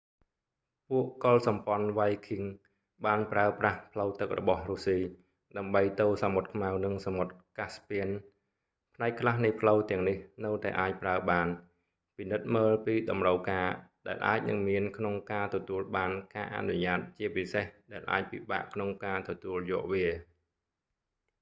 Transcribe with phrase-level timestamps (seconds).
[0.89, 2.57] ពួកកុលសម្ព័ន្ធវ៉ៃឃីង vikings
[3.05, 4.99] បានប្រើប្រាស់ផ្លូវទឹករបស់រុស្ស៊ី
[5.57, 11.47] ដើម្បីទៅសមុទ្រខ្មៅនិងសមុទ្រកាស់ស្ពាន caspian ផ្នែកខ្លះនៃផ្លូវទាំងនេះនៅតែអាចប្រើបាន
[12.17, 13.69] ពិនិត្យមើលពីតម្រូវការ
[14.07, 20.05] ដែលអាចនឹងមានក្នុងការទទួលបានការអនុញ្ញាតជាពិសេសដែលអាចពិបាកក្នុងការទទួលយកវា